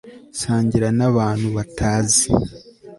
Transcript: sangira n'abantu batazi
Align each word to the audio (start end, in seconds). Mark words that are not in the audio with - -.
sangira 0.39 0.87
n'abantu 0.97 1.47
batazi 1.55 2.27